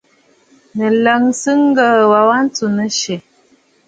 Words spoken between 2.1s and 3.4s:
ya wa ntsù nɨ̀syɛ̀!